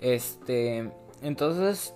[0.00, 1.94] Este, entonces,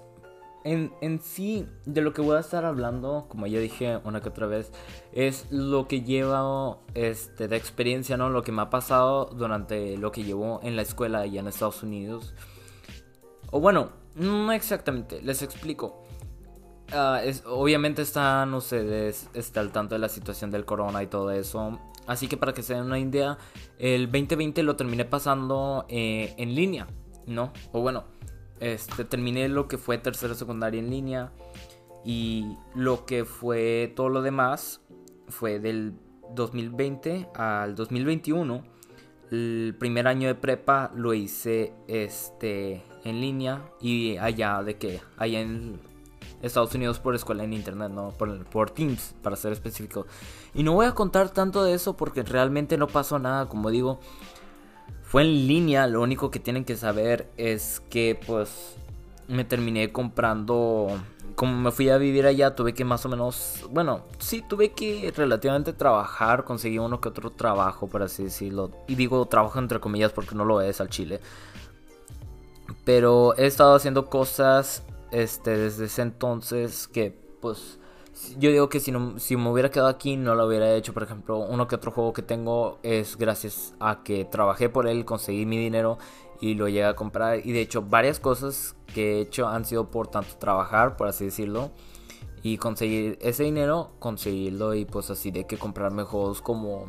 [0.64, 4.28] en, en, sí, de lo que voy a estar hablando, como ya dije una que
[4.28, 4.72] otra vez,
[5.12, 8.30] es lo que lleva este, de experiencia, ¿no?
[8.30, 11.82] Lo que me ha pasado durante lo que llevo en la escuela y en Estados
[11.82, 12.34] Unidos.
[13.50, 16.04] O bueno, no exactamente, les explico.
[16.92, 21.30] Uh, es, obviamente están ustedes está al tanto de la situación del corona y todo
[21.30, 21.78] eso.
[22.06, 23.38] Así que para que se den una idea,
[23.78, 26.88] el 2020 lo terminé pasando eh, en línea,
[27.26, 27.52] ¿no?
[27.72, 28.04] O bueno,
[28.60, 31.32] este, terminé lo que fue tercera secundaria en línea.
[32.04, 34.80] Y lo que fue todo lo demás
[35.28, 35.94] fue del
[36.34, 38.62] 2020 al 2021.
[39.30, 45.40] El primer año de prepa lo hice este, en línea y allá de que allá
[45.40, 45.80] en
[46.42, 50.06] Estados Unidos por escuela en internet, no por, por Teams, para ser específico.
[50.54, 54.00] Y no voy a contar tanto de eso porque realmente no pasó nada, como digo.
[55.10, 58.76] Fue en línea, lo único que tienen que saber es que pues
[59.26, 60.86] me terminé comprando
[61.34, 65.12] como me fui a vivir allá, tuve que más o menos, bueno, sí, tuve que
[65.16, 68.70] relativamente trabajar, conseguí uno que otro trabajo, por así decirlo.
[68.86, 71.20] Y digo trabajo entre comillas porque no lo es al chile.
[72.84, 77.79] Pero he estado haciendo cosas este, desde ese entonces que pues
[78.38, 80.92] yo digo que si, no, si me hubiera quedado aquí no lo hubiera hecho.
[80.92, 85.04] Por ejemplo, uno que otro juego que tengo es gracias a que trabajé por él,
[85.04, 85.98] conseguí mi dinero
[86.40, 87.44] y lo llegué a comprar.
[87.44, 91.26] Y de hecho varias cosas que he hecho han sido por tanto trabajar, por así
[91.26, 91.70] decirlo.
[92.42, 96.86] Y conseguir ese dinero, conseguirlo y pues así de que comprarme juegos como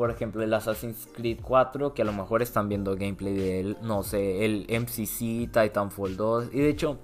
[0.00, 3.76] por ejemplo el Assassin's Creed 4 que a lo mejor están viendo gameplay de él,
[3.82, 6.96] no sé, el MCC, Titanfall 2 y de hecho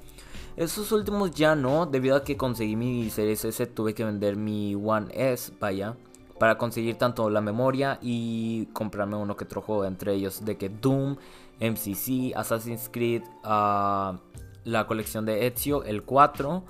[0.56, 4.74] esos últimos ya no, debido a que conseguí mi Series S, tuve que vender mi
[4.74, 5.94] One S, vaya,
[6.38, 10.70] para conseguir tanto la memoria y comprarme uno que otro juego, entre ellos de que
[10.70, 11.18] Doom,
[11.60, 14.16] MCC, Assassin's Creed, uh,
[14.64, 16.64] la colección de Ezio, el 4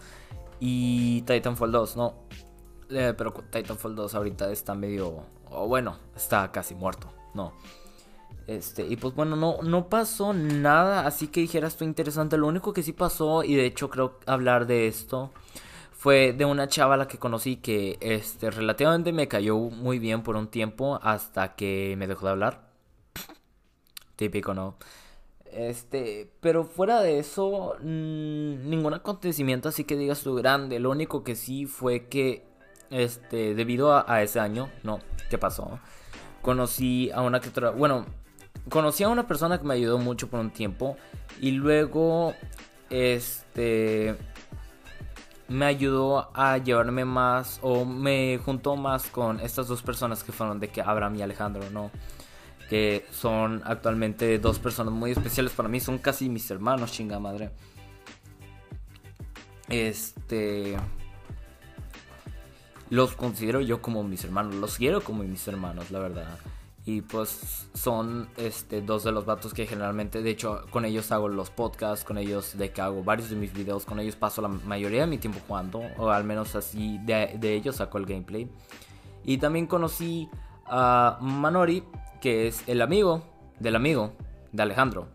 [0.59, 2.15] y Titanfall 2, no.
[2.91, 7.53] Eh, pero Titanfall 2 ahorita está medio, o bueno, está casi muerto, no.
[8.47, 12.37] Este, y pues bueno, no, no pasó nada, así que dijeras esto interesante.
[12.37, 15.33] Lo único que sí pasó, y de hecho creo hablar de esto,
[15.93, 20.37] fue de una chava la que conocí que este, relativamente me cayó muy bien por
[20.37, 22.69] un tiempo hasta que me dejó de hablar.
[24.15, 24.77] Típico, ¿no?
[25.53, 30.79] Este, pero fuera de eso, ningún acontecimiento así que digas tú grande.
[30.79, 32.47] Lo único que sí fue que,
[32.91, 35.79] este, debido a, a ese año, no, ¿qué pasó?
[36.43, 38.07] Conocí a una que bueno,
[38.69, 40.97] conocí a una persona que me ayudó mucho por un tiempo
[41.41, 42.35] y luego
[42.91, 44.17] este
[45.49, 50.59] me ayudó a llevarme más o me juntó más con estas dos personas que fueron
[50.59, 51.91] de que Abraham y Alejandro, ¿no?
[52.69, 57.51] Que son actualmente dos personas muy especiales para mí, son casi mis hermanos, chinga madre.
[59.69, 60.77] Este
[62.91, 66.39] los considero yo como mis hermanos, los quiero como mis hermanos, la verdad.
[66.85, 71.29] Y pues son este, dos de los vatos que generalmente, de hecho, con ellos hago
[71.29, 74.49] los podcasts, con ellos de que hago varios de mis videos, con ellos paso la
[74.49, 78.49] mayoría de mi tiempo jugando, o al menos así de, de ellos saco el gameplay.
[79.25, 80.29] Y también conocí
[80.65, 81.83] a Manori,
[82.21, 83.23] que es el amigo
[83.59, 84.13] del amigo
[84.53, 85.09] de Alejandro.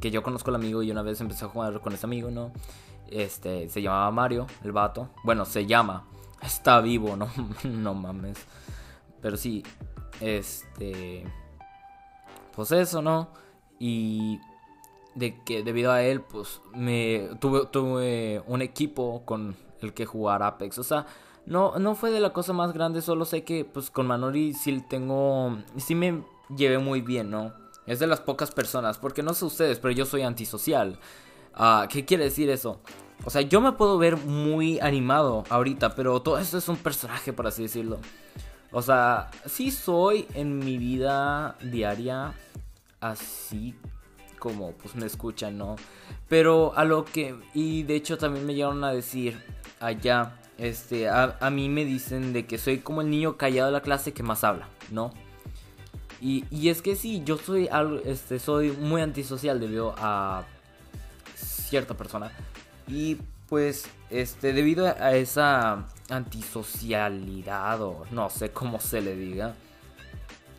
[0.00, 2.52] Que yo conozco al amigo y una vez empecé a jugar con ese amigo, ¿no?
[3.10, 5.10] Este, se llamaba Mario, el vato.
[5.24, 6.04] Bueno, se llama.
[6.42, 7.28] Está vivo, no,
[7.64, 8.38] no mames.
[9.20, 9.62] Pero sí,
[10.20, 11.24] este.
[12.54, 13.30] Pues eso, ¿no?
[13.78, 14.40] Y
[15.14, 20.42] de que debido a él, pues me tuve, tuve un equipo con el que jugar
[20.42, 20.78] Apex.
[20.78, 21.06] O sea,
[21.46, 24.82] no, no fue de la cosa más grande, solo sé que pues con Manori sí
[24.88, 25.58] tengo.
[25.76, 26.22] Sí me
[26.56, 27.52] llevé muy bien, ¿no?
[27.86, 30.98] Es de las pocas personas, porque no sé ustedes, pero yo soy antisocial.
[31.58, 32.80] Uh, ¿Qué quiere decir eso?
[33.24, 37.32] O sea, yo me puedo ver muy animado ahorita, pero todo esto es un personaje,
[37.32, 37.98] por así decirlo.
[38.72, 42.34] O sea, sí soy en mi vida diaria
[43.00, 43.76] así
[44.38, 45.76] como pues me escuchan, ¿no?
[46.28, 47.36] Pero a lo que...
[47.54, 49.40] Y de hecho también me llegaron a decir
[49.78, 53.82] allá, este, a, mí me dicen de que soy como el niño callado de la
[53.82, 55.12] clase que más habla, ¿no?
[56.20, 57.68] Y, y es que sí, yo soy
[58.04, 60.44] este, soy muy antisocial debido a
[61.36, 62.32] cierta persona.
[62.86, 63.18] Y
[63.48, 69.54] pues, este, debido a esa antisocialidad o no sé cómo se le diga,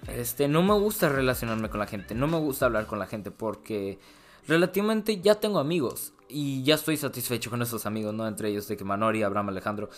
[0.08, 3.32] este, no me gusta relacionarme con la gente, no me gusta hablar con la gente
[3.32, 4.00] porque
[4.48, 8.28] relativamente ya tengo amigos y ya estoy satisfecho con esos amigos, ¿no?
[8.28, 9.90] Entre ellos de que Manori, Abraham, Alejandro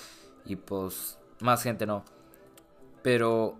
[0.46, 2.04] y pues más gente no.
[3.02, 3.58] Pero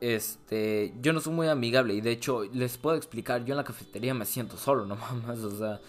[0.00, 3.64] este, yo no soy muy amigable y de hecho les puedo explicar, yo en la
[3.64, 5.80] cafetería me siento solo, no mames, o sea,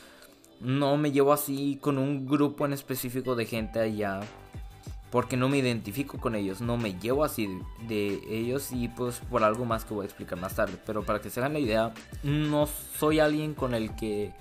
[0.64, 4.22] no me llevo así con un grupo en específico de gente allá.
[5.12, 7.48] Porque no me identifico con ellos, no me llevo así
[7.88, 10.80] de, ellos y pues por algo más que voy a explicar más tarde.
[10.88, 11.94] Pero para que se hagan la idea,
[12.24, 14.34] no soy alguien con el que...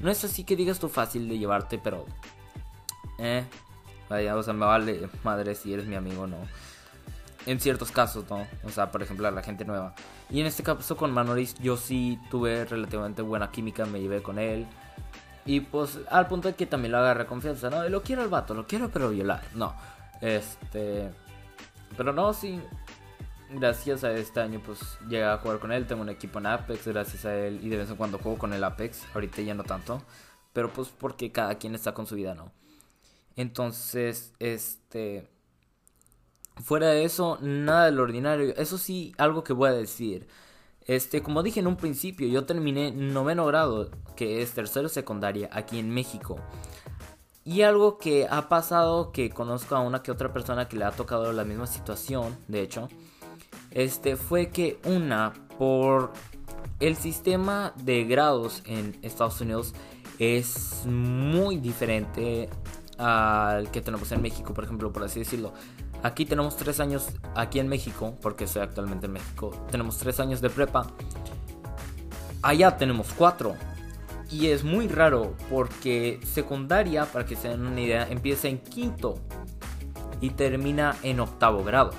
[0.00, 2.06] No es así que digas tú fácil de llevarte, pero...
[3.18, 3.44] Eh,
[4.08, 6.38] vaya, o sea, me vale madre si eres mi amigo o no.
[7.44, 8.46] En ciertos casos, ¿no?
[8.62, 9.94] O sea, por ejemplo, a la gente nueva.
[10.30, 14.38] Y en este caso con Manoris yo sí tuve relativamente buena química, me llevé con
[14.38, 14.66] él.
[15.46, 17.86] Y pues al punto de que también lo agarré confianza, ¿no?
[17.88, 19.42] Lo quiero al vato, lo quiero pero violar.
[19.54, 19.74] No.
[20.20, 21.10] Este...
[21.96, 22.60] Pero no, sí.
[23.50, 25.86] Gracias a este año pues llegué a jugar con él.
[25.86, 27.60] Tengo un equipo en Apex gracias a él.
[27.62, 29.02] Y de vez en cuando juego con el Apex.
[29.14, 30.02] Ahorita ya no tanto.
[30.52, 32.52] Pero pues porque cada quien está con su vida, ¿no?
[33.36, 35.28] Entonces, este...
[36.62, 38.54] Fuera de eso, nada del ordinario.
[38.56, 40.28] Eso sí, algo que voy a decir.
[40.86, 45.78] Este, como dije en un principio, yo terminé noveno grado, que es tercero secundaria, aquí
[45.78, 46.36] en México.
[47.44, 50.92] Y algo que ha pasado, que conozco a una que otra persona que le ha
[50.92, 52.88] tocado la misma situación, de hecho,
[53.70, 56.12] este, fue que una, por
[56.80, 59.74] el sistema de grados en Estados Unidos
[60.18, 62.48] es muy diferente
[62.98, 65.52] al que tenemos en México, por ejemplo, por así decirlo.
[66.04, 70.42] Aquí tenemos tres años, aquí en México, porque estoy actualmente en México, tenemos tres años
[70.42, 70.86] de prepa.
[72.42, 73.56] Allá tenemos cuatro.
[74.30, 79.14] Y es muy raro porque secundaria, para que se den una idea, empieza en quinto
[80.20, 81.92] y termina en octavo grado.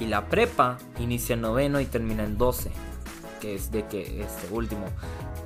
[0.00, 2.70] Y la prepa inicia en noveno y termina en doce,
[3.42, 4.86] que es de que este último.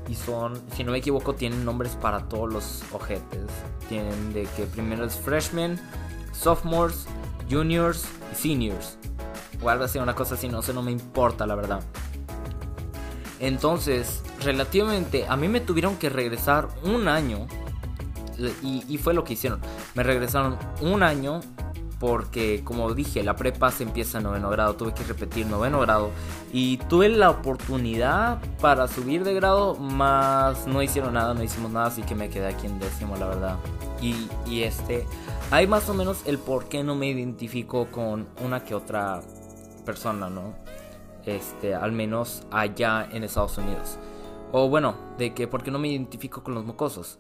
[0.09, 3.43] Y son, si no me equivoco, tienen nombres para todos los ojetes.
[3.89, 5.81] Tienen de que primero es freshman,
[6.33, 7.09] sophomores,
[7.51, 8.97] juniors y seniors.
[9.63, 11.83] O una cosa así, no sé, no me importa la verdad.
[13.41, 17.47] Entonces, relativamente, a mí me tuvieron que regresar un año.
[18.63, 19.61] Y, fue lo que hicieron.
[19.95, 21.41] Me regresaron un año
[22.01, 24.75] porque, como dije, la prepa se empieza en noveno grado.
[24.75, 26.11] Tuve que repetir noveno grado.
[26.51, 31.89] Y tuve la oportunidad para subir de grado, más no hicieron nada, no hicimos nada.
[31.89, 33.57] Así que me quedé aquí en décimo, la verdad.
[34.01, 34.17] Y,
[34.47, 35.07] y este,
[35.51, 39.21] hay más o menos el por qué no me identifico con una que otra
[39.85, 40.55] persona, ¿no?
[41.27, 43.99] Este, al menos allá en Estados Unidos.
[44.53, 47.19] O bueno, de que por qué no me identifico con los mocosos.